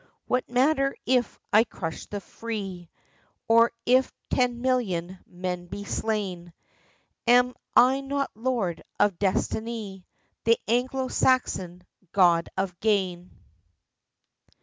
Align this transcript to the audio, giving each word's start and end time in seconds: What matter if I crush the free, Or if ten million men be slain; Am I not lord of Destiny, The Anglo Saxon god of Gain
What 0.25 0.49
matter 0.49 0.95
if 1.05 1.37
I 1.53 1.63
crush 1.63 2.07
the 2.07 2.21
free, 2.21 2.89
Or 3.47 3.71
if 3.85 4.11
ten 4.31 4.59
million 4.59 5.19
men 5.27 5.67
be 5.67 5.83
slain; 5.83 6.53
Am 7.27 7.53
I 7.75 8.01
not 8.01 8.31
lord 8.33 8.81
of 8.99 9.19
Destiny, 9.19 10.07
The 10.43 10.57
Anglo 10.67 11.07
Saxon 11.07 11.83
god 12.13 12.49
of 12.57 12.79
Gain 12.79 13.29